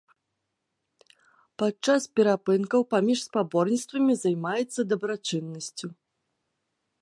[1.63, 5.87] Падчас перапынкаў паміж спаборніцтвамі займаецца дабрачыннасцю.